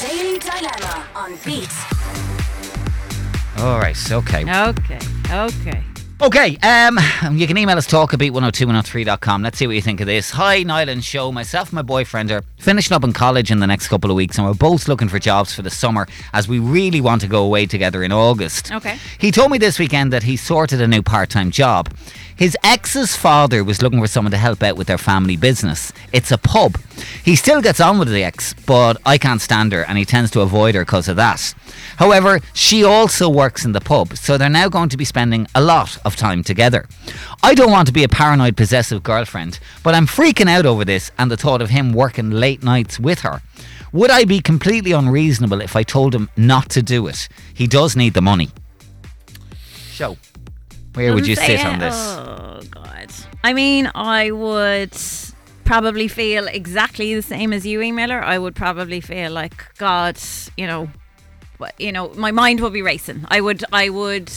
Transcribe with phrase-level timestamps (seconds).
[0.00, 1.68] Daily Dilemma on Beat.
[3.58, 4.42] All right, okay.
[4.42, 4.98] Okay,
[5.30, 5.84] okay.
[6.22, 6.98] Okay, um,
[7.32, 9.42] you can email us talk at beat102103.com.
[9.42, 10.30] Let's see what you think of this.
[10.30, 11.32] Hi, Niall and Show.
[11.32, 14.38] Myself and my boyfriend are finishing up in college in the next couple of weeks,
[14.38, 17.44] and we're both looking for jobs for the summer as we really want to go
[17.44, 18.72] away together in August.
[18.72, 18.98] Okay.
[19.18, 21.90] He told me this weekend that he sorted a new part time job.
[22.40, 25.92] His ex's father was looking for someone to help out with their family business.
[26.10, 26.78] It's a pub.
[27.22, 30.30] He still gets on with the ex, but I can't stand her and he tends
[30.30, 31.54] to avoid her because of that.
[31.98, 35.60] However, she also works in the pub, so they're now going to be spending a
[35.60, 36.88] lot of time together.
[37.42, 41.12] I don't want to be a paranoid, possessive girlfriend, but I'm freaking out over this
[41.18, 43.42] and the thought of him working late nights with her.
[43.92, 47.28] Would I be completely unreasonable if I told him not to do it?
[47.52, 48.48] He does need the money.
[49.92, 50.16] So,
[50.94, 51.94] where would you sit on this?
[51.94, 53.10] Oh God.
[53.42, 54.96] I mean, I would
[55.64, 58.22] probably feel exactly the same as you, emailer.
[58.22, 60.18] I would probably feel like God,
[60.56, 60.90] you know,
[61.78, 63.24] you know, my mind would be racing.
[63.28, 64.32] I would, I would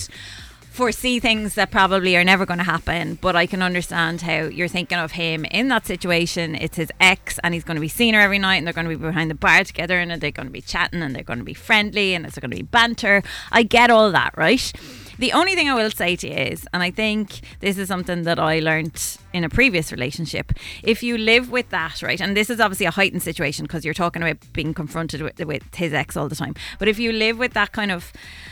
[0.73, 4.67] foresee things that probably are never going to happen but i can understand how you're
[4.67, 8.15] thinking of him in that situation it's his ex and he's going to be seeing
[8.15, 10.47] her every night and they're going to be behind the bar together and they're going
[10.47, 13.21] to be chatting and they're going to be friendly and it's going to be banter
[13.51, 14.73] i get all that right
[15.17, 18.23] the only thing I will say to you is, and I think this is something
[18.23, 22.49] that I learned in a previous relationship, if you live with that, right, and this
[22.49, 26.17] is obviously a heightened situation because you're talking about being confronted with, with his ex
[26.17, 28.11] all the time, but if you live with that kind of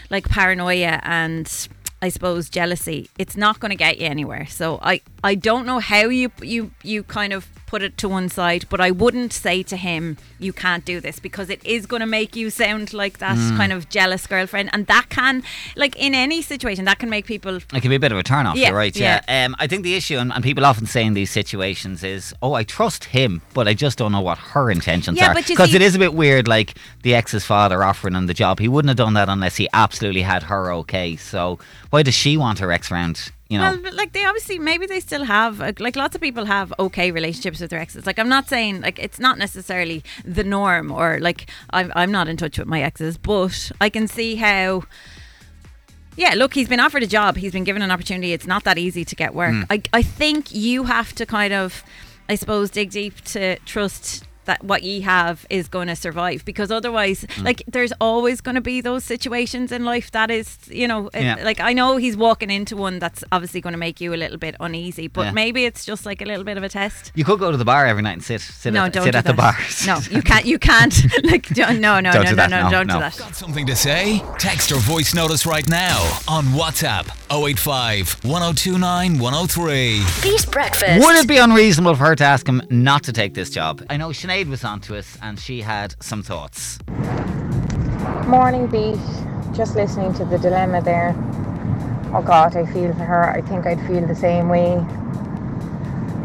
[0.09, 1.67] like paranoia and
[2.03, 4.47] I suppose jealousy, it's not going to get you anywhere.
[4.47, 8.27] So I, I don't know how you you you kind of put it to one
[8.27, 12.01] side, but I wouldn't say to him you can't do this because it is going
[12.01, 15.41] to make you sound like that kind of jealous girlfriend, and that can
[15.77, 18.23] like in any situation that can make people It can be a bit of a
[18.23, 18.93] turn off, Yeah, you're right.
[18.93, 19.21] Yeah.
[19.29, 22.53] Um, I think the issue, and, and people often say in these situations, is, oh,
[22.55, 25.35] I trust him, but I just don't know what her intentions Yeah, are.
[25.35, 28.59] Because it is a bit weird, like the ex's father offering him the job.
[28.59, 31.15] He wouldn't have done that unless he absolutely had her okay.
[31.15, 31.57] So
[31.89, 33.31] why does she want her ex round?
[33.51, 36.45] You know, Well, like they obviously maybe they still have like, like lots of people
[36.45, 38.05] have okay relationships with their exes.
[38.05, 42.29] Like I'm not saying like it's not necessarily the norm or like I'm I'm not
[42.29, 44.83] in touch with my exes, but I can see how.
[46.17, 47.37] Yeah, look, he's been offered a job.
[47.37, 48.33] He's been given an opportunity.
[48.33, 49.53] It's not that easy to get work.
[49.53, 49.63] Hmm.
[49.69, 51.83] I I think you have to kind of,
[52.29, 56.71] I suppose, dig deep to trust that what ye have is going to survive because
[56.71, 57.43] otherwise mm.
[57.43, 61.37] like there's always going to be those situations in life that is you know Yeah.
[61.43, 64.37] like I know he's walking into one that's obviously going to make you a little
[64.37, 65.31] bit uneasy, but Yeah.
[65.31, 67.11] maybe it's just like a little bit of a test.
[67.15, 69.11] you could go to the bar every night and sit, sit no, at, don't sit
[69.11, 69.37] do at the that.
[69.37, 69.87] bars.
[69.87, 70.45] No, you can't.
[70.45, 70.93] You can't.
[71.23, 72.93] like, don't, no, no, Don't no, do no, that, no, no, don't no.
[72.95, 73.17] do that.
[73.17, 74.23] Got something to say?
[74.39, 75.97] Text or voice notice right now
[76.27, 80.03] on WhatsApp 085 1029 103.
[80.21, 81.05] Beat Breakfast.
[81.05, 83.81] Would it be unreasonable for her to ask him not to take this job?
[83.89, 86.79] I know Sinead was on to us and she had some thoughts.
[88.27, 88.99] Morning beat.
[89.55, 91.15] Just listening to the dilemma there.
[92.13, 93.29] Oh God, I feel for her.
[93.29, 94.73] I think I'd feel the same way.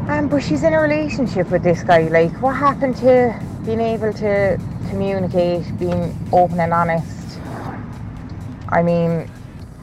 [0.08, 2.08] Um, but she's in a relationship with this guy.
[2.08, 7.38] Like, what happened to being able to communicate, being open and honest?
[8.68, 9.30] I mean,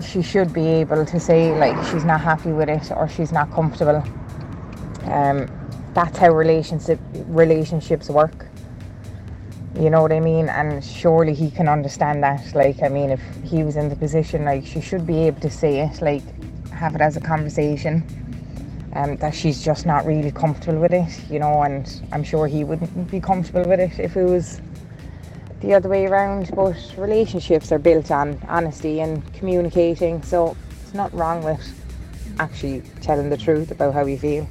[0.04, 3.52] she should be able to say like she's not happy with it or she's not
[3.52, 4.04] comfortable.
[5.06, 5.48] Um,
[5.94, 8.48] that's how relationship relationships work.
[9.80, 10.50] You know what I mean?
[10.50, 12.54] And surely he can understand that.
[12.54, 15.50] Like, I mean, if he was in the position, like, she should be able to
[15.50, 16.22] say it, like,
[16.70, 18.04] have it as a conversation.
[18.96, 22.64] Um, that she's just not really comfortable with it, you know, and I'm sure he
[22.64, 24.62] wouldn't be comfortable with it if it was
[25.64, 26.52] the other way around.
[26.56, 31.62] But relationships are built on honesty and communicating, so it's not wrong with
[32.40, 34.48] actually telling the truth about how you feel.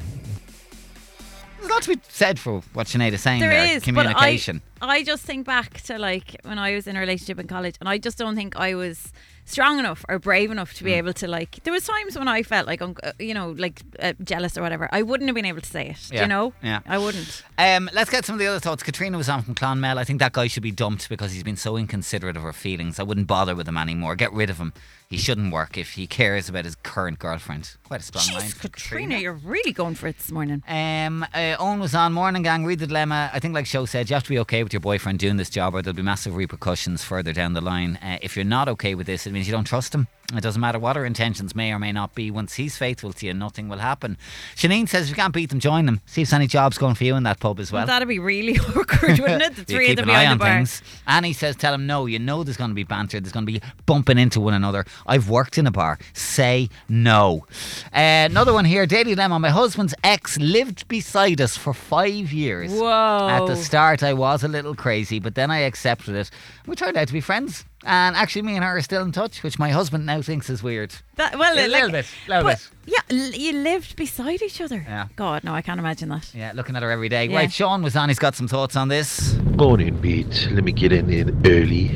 [1.58, 3.76] There's a lot to be said for what Sinead is saying There there.
[3.76, 4.62] is, Communication.
[4.90, 7.88] I, just think back to like when I was in a relationship in college, and
[7.88, 9.12] I just don't think I was
[9.44, 10.76] strong enough or brave enough Mm.
[10.78, 11.62] to be able to like.
[11.64, 14.88] There was times when I felt like, uh, you know, like uh, jealous or whatever.
[14.92, 16.10] I wouldn't have been able to say it.
[16.12, 16.80] Yeah, You know, yeah.
[16.86, 17.42] I wouldn't.
[17.58, 18.82] Um, let's get some of the other thoughts.
[18.84, 19.98] Katrina was on from Clonmel.
[19.98, 23.00] I think that guy should be dumped because he's been so inconsiderate of her feelings.
[23.00, 24.14] I wouldn't bother with him anymore.
[24.16, 24.72] Get rid of him.
[25.10, 27.76] He shouldn't work if he cares about his current girlfriend.
[27.84, 28.48] Quite a strong line.
[28.48, 30.62] Jeez, from Katrina, you're really going for it this morning.
[30.66, 32.64] Um, uh, Owen was on Morning Gang.
[32.64, 33.28] Read the dilemma.
[33.30, 35.50] I think, like Show said, you have to be okay with your boyfriend doing this
[35.50, 37.96] job, or there'll be massive repercussions further down the line.
[38.02, 40.08] Uh, if you're not okay with this, it means you don't trust him.
[40.36, 42.30] It doesn't matter what her intentions may or may not be.
[42.30, 44.16] Once he's faithful to you, nothing will happen.
[44.56, 46.00] Shanine says if you can't beat them, join them.
[46.06, 47.80] See if there's any jobs going for you in that pub as well.
[47.80, 49.56] Well, that'd be really awkward, wouldn't it?
[49.56, 50.54] The three of them behind on the bar.
[50.56, 50.82] things.
[51.06, 52.06] Annie says, tell him no.
[52.06, 53.20] You know there's going to be banter.
[53.20, 54.84] There's going to be bumping into one another.
[55.06, 55.98] I've worked in a bar.
[56.14, 57.46] Say no.
[57.94, 58.86] Uh, another one here.
[58.86, 59.38] Daily Dilemma.
[59.38, 62.72] My husband's ex lived beside us for five years.
[62.72, 63.28] Whoa.
[63.28, 66.30] At the start, I was a little crazy, but then I accepted it.
[66.66, 67.64] We turned out to be friends.
[67.84, 70.62] And actually, me and her are still in touch, which my husband now thinks is
[70.62, 70.94] weird.
[71.16, 72.94] That, well, A like- little bit, little but, bit.
[73.10, 74.84] Yeah, you lived beside each other.
[74.86, 75.08] Yeah.
[75.16, 76.32] God, no, I can't imagine that.
[76.34, 77.26] Yeah, looking at her every day.
[77.26, 77.36] Yeah.
[77.36, 78.08] Right, Sean was on.
[78.08, 79.34] He's got some thoughts on this.
[79.56, 80.48] Morning, Beat.
[80.52, 81.90] Let me get in, in early.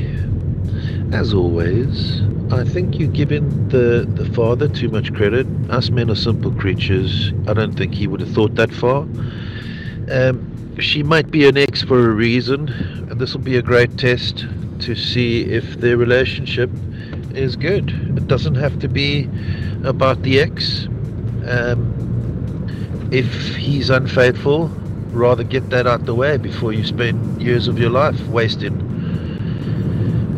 [1.13, 5.47] As always, I think you're giving the, the father too much credit.
[5.69, 7.31] Us men are simple creatures.
[7.47, 9.03] I don't think he would have thought that far.
[10.11, 12.67] Um, she might be an ex for a reason,
[13.09, 14.45] and this will be a great test
[14.87, 16.69] to see if their relationship
[17.35, 17.89] is good.
[18.15, 19.27] It doesn't have to be
[19.83, 20.85] about the ex.
[21.45, 24.69] Um, if he's unfaithful,
[25.11, 28.79] rather get that out the way before you spend years of your life wasting.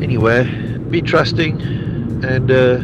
[0.02, 0.46] Anyway,
[0.90, 1.62] be trusting
[2.26, 2.78] and uh,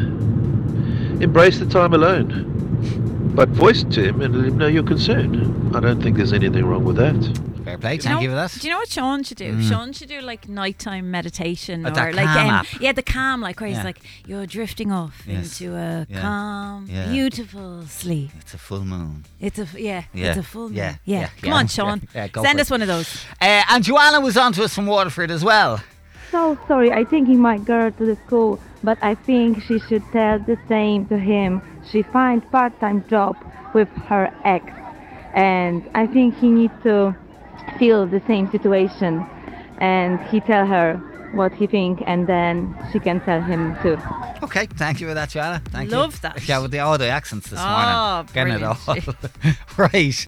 [1.20, 3.32] embrace the time alone.
[3.34, 5.76] But voice to him and let him know you're concerned.
[5.76, 7.55] I don't think there's anything wrong with that.
[7.66, 7.98] Fair play.
[7.98, 8.52] Do Thank know, you for that.
[8.52, 9.62] Do you know what Sean should do?
[9.64, 13.70] Sean should do like nighttime meditation Oh, or like um, yeah, the calm, like where
[13.70, 13.78] Yeah.
[13.78, 15.60] he's like you're drifting off Yes.
[15.60, 16.22] into a Yeah.
[16.22, 17.08] calm, Yeah.
[17.12, 18.30] beautiful sleep.
[18.40, 19.26] It's a full moon.
[19.40, 20.28] It's a f- yeah, Yeah.
[20.30, 20.78] it's a full moon.
[20.78, 20.96] Yeah.
[21.06, 21.28] Yeah, Yeah.
[21.42, 21.56] come Yeah.
[21.56, 22.22] on, Sean, Yeah.
[22.22, 22.74] Yeah, go send us it.
[22.76, 23.26] one of those.
[23.42, 25.82] Uh, and Joanna was on to us from Waterford as well.
[26.32, 30.04] So sorry, I think he might go to the school, but I think she should
[30.12, 31.62] tell the same to him.
[31.92, 33.36] She finds part-time job
[33.74, 34.66] with her ex,
[35.34, 37.16] and I think he needs to
[37.80, 39.26] feel the same situation,
[39.80, 40.96] and he tell her
[41.34, 43.98] what he think, and then she can tell him too.
[44.44, 45.62] Okay, thank you for that, Joanna.
[45.66, 45.98] Thank you.
[45.98, 46.48] Love that.
[46.48, 48.30] Yeah, with the all the accents this Oh, morning.
[48.34, 48.78] Getting it all.
[48.86, 49.18] brilliant.
[49.78, 50.16] right.